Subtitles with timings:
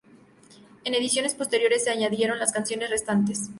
[0.83, 3.49] En ediciones posteriores se añadieron las canciones restantes.